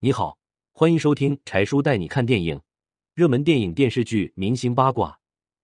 [0.00, 0.38] 你好，
[0.70, 2.60] 欢迎收听柴叔带你看电影，
[3.14, 5.18] 热门电影、电视剧、明星八卦，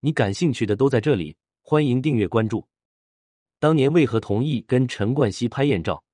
[0.00, 1.34] 你感兴趣的都在这里。
[1.62, 2.68] 欢迎订阅关注。
[3.58, 6.04] 当年为何同意跟陈冠希拍艳照？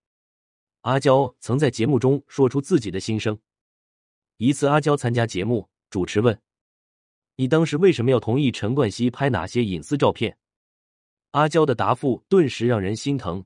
[0.82, 3.37] 阿娇曾在节目中说出自己的心声。
[4.37, 6.40] 一次，阿娇参加节目，主持问
[7.35, 10.38] ：“你当时为什么要同意陈冠希拍哪些隐私照片？”
[11.33, 13.44] 阿娇的答复顿时让人心疼，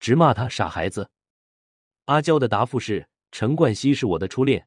[0.00, 1.08] 直骂他傻孩子。
[2.06, 4.66] 阿娇的答复是：“陈冠希是我的初恋，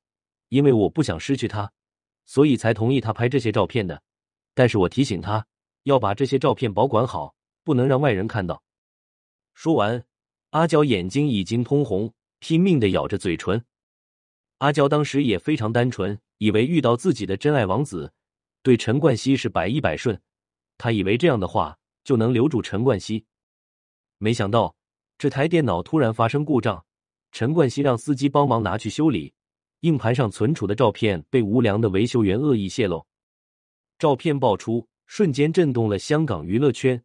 [0.49, 1.71] 因为我不想失去他，
[2.25, 4.01] 所以才同意他拍这些照片的。
[4.53, 5.45] 但是我提醒他。”
[5.85, 8.61] 要把这些照片保管好，不能让外人看到。
[9.55, 10.05] 说完，
[10.51, 13.65] 阿娇眼睛已经通红，拼命的咬着嘴唇。
[14.59, 18.13] 阿娇当时也非常单纯，以为遇到自己的真爱王子，
[18.61, 20.21] 对陈冠希是百依百顺。
[20.77, 23.25] 他以为这样的话就能留住陈冠希。
[24.19, 24.75] 没想到
[25.17, 26.85] 这台电脑突然发生故障，
[27.31, 29.33] 陈冠希让司机帮忙拿去修理，
[29.81, 33.05] 硬盘上存储的照片被无良的维修员恶意泄露，
[33.97, 34.87] 照片爆出。
[35.07, 37.03] 瞬间震动了香港娱乐圈，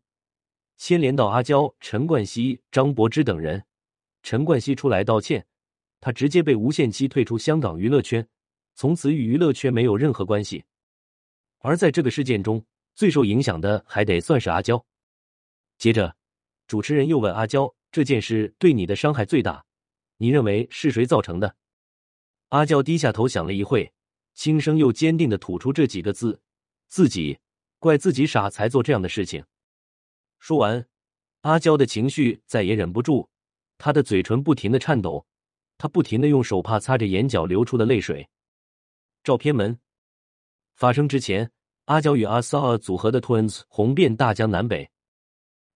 [0.76, 3.64] 牵连到阿娇、陈冠希、张柏芝等人。
[4.22, 5.44] 陈冠希出来道歉，
[5.98, 8.24] 他直接被无限期退出香港娱乐圈，
[8.76, 10.62] 从此与娱乐圈没有任何关系。
[11.58, 14.80] 而在这个事件中，最受影响的还得算是阿娇。
[15.76, 16.14] 接着，
[16.68, 19.64] 主持人又问阿娇：“这件事对你的伤害最大，
[20.16, 21.56] 你认为是谁造成的？”
[22.50, 23.92] 阿娇低下头想了一会，
[24.34, 26.40] 轻声又坚定的吐出这几个字
[26.88, 27.38] ：“自己。”
[27.78, 29.44] 怪自己傻才做这样的事情。
[30.38, 30.88] 说完，
[31.42, 33.28] 阿娇的情绪再也忍不住，
[33.76, 35.26] 她的嘴唇不停的颤抖，
[35.76, 38.28] 她不停的用手帕擦着眼角流出的泪水。
[39.22, 39.78] 照片门
[40.74, 41.52] 发生之前，
[41.84, 44.90] 阿娇与阿 Sa 组合的 Twins 红遍大江南北，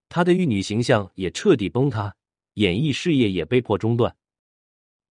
[0.09, 2.17] 她的玉女形象也彻底崩塌，
[2.55, 4.17] 演艺事业也被迫中断。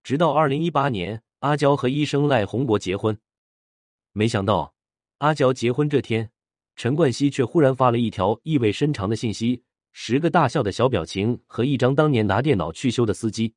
[0.10, 3.16] 直到二零一八年，阿娇和医生赖宏国结婚，
[4.12, 4.74] 没想到
[5.20, 6.32] 阿娇结婚这天。
[6.76, 9.62] 陈冠希却忽然发了一条意味深长的信息，
[9.92, 13.54] 十个大笑的小表情和一张当年拿电脑去修的司机。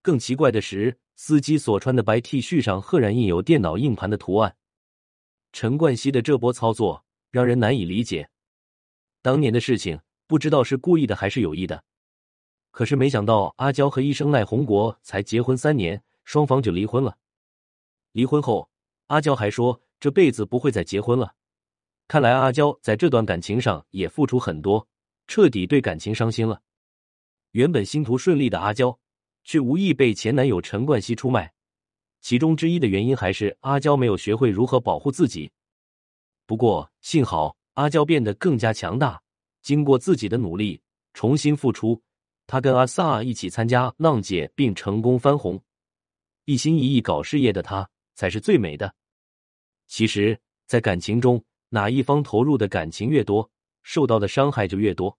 [0.00, 4.56] 更奇怪的是，司机所穿的白 T 恤上赫然印有电脑硬盘的图案。
[5.52, 8.30] 陈冠希的这波操作让人难以理解。
[9.20, 11.84] 当年的事情不知道是故意的还是有意的，
[12.78, 17.18] 可是没想到阿娇和医生赖宏国才结婚三年，双方就离婚了。
[18.12, 18.70] 离婚后，
[19.08, 21.34] 阿娇还说这辈子不会再结婚了。
[22.06, 24.86] 看来阿娇在这段感情上也付出很多，
[25.26, 26.62] 彻底对感情伤心了。
[27.50, 28.96] 原本星途顺利的阿娇，
[29.42, 31.52] 却无意被前男友陈冠希出卖。
[32.20, 35.50] 其中之一的原因还是阿娇没有学会如何保护自己。
[36.46, 39.20] 不过幸好阿娇变得更加强大，
[39.62, 40.80] 经过自己的努力
[41.12, 42.00] 重新复出，
[42.48, 45.62] 她跟阿 sa 一起参加浪姐并成功翻红。
[46.46, 48.92] 一心一意搞事业的她才是最美的。
[49.86, 51.40] 其实，在感情中。
[51.70, 53.50] 哪一方投入的感情越多，
[53.82, 55.18] 受到的伤害就越多。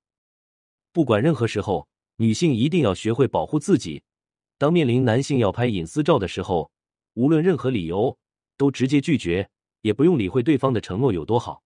[0.91, 4.01] 不管任何时候，女性一定要学会保护自己。
[4.57, 6.72] 当面临男性要拍隐私照的时候，
[7.13, 8.17] 无论任何理由，
[8.57, 9.47] 都直接拒绝，
[9.81, 11.61] 也不用理会对方的承诺有多好。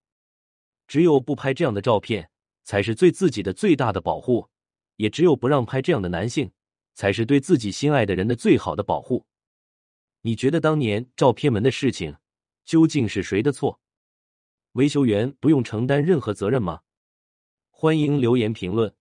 [0.86, 2.30] 只有不拍这样的照片，
[2.66, 4.50] 才是对自己的最大的保护；
[4.96, 6.52] 也只有不让拍这样的男性，
[6.94, 9.26] 才是对自己心爱的人的最好的保护。
[10.22, 12.16] 你觉得当年照片门的事情，
[12.64, 13.80] 究竟是谁的错？
[14.74, 16.82] 维修员不用承担任何责任吗？
[17.70, 18.96] 欢迎留言评论。